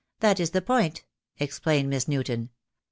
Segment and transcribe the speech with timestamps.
[0.19, 1.03] That is the point,"
[1.39, 2.49] ex plained Miss Newton.